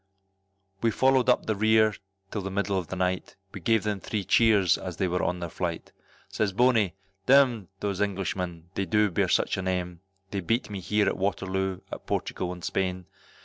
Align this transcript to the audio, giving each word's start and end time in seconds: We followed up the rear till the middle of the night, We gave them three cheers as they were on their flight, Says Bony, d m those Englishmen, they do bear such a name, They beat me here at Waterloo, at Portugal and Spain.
We 0.81 0.89
followed 0.89 1.29
up 1.29 1.45
the 1.45 1.53
rear 1.55 1.93
till 2.31 2.41
the 2.41 2.49
middle 2.49 2.75
of 2.75 2.87
the 2.87 2.95
night, 2.95 3.35
We 3.53 3.59
gave 3.61 3.83
them 3.83 3.99
three 3.99 4.23
cheers 4.23 4.75
as 4.79 4.97
they 4.97 5.07
were 5.07 5.21
on 5.21 5.37
their 5.41 5.47
flight, 5.49 5.91
Says 6.27 6.53
Bony, 6.53 6.95
d 7.27 7.33
m 7.33 7.67
those 7.81 8.01
Englishmen, 8.01 8.71
they 8.73 8.85
do 8.87 9.11
bear 9.11 9.27
such 9.29 9.57
a 9.57 9.61
name, 9.61 9.99
They 10.31 10.39
beat 10.39 10.71
me 10.71 10.79
here 10.79 11.07
at 11.07 11.17
Waterloo, 11.17 11.81
at 11.91 12.07
Portugal 12.07 12.51
and 12.51 12.63
Spain. 12.63 13.05